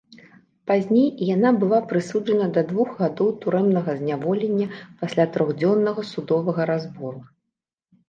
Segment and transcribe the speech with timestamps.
[0.69, 4.67] Пазней яна была прысуджана да двух гадоў турэмнага зняволення
[5.05, 7.19] пасля трохдзённага судовага разбору.